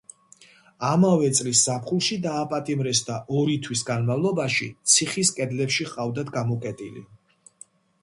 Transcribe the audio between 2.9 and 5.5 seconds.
და ორი თვის განმავლობაში ციხის